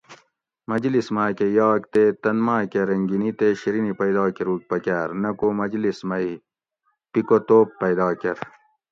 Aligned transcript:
مجلس 0.71 1.05
ماکہ 1.15 1.45
یاگ 1.57 1.81
تے 1.93 2.03
تن 2.21 2.37
ماکہ 2.45 2.81
رنگینی 2.89 3.29
تے 3.39 3.47
شیرینی 3.59 3.93
پیدا 3.99 4.23
کروگ 4.37 4.61
پکار 4.69 5.07
نہ 5.21 5.29
کو 5.39 5.47
مجلس 5.61 5.97
مئی 6.09 6.31
پِیکہ 7.11 7.37
توب 7.47 7.67
پیدا 7.81 8.07
کۤر 8.21 8.37